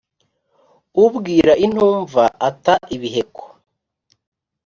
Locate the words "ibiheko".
2.95-3.43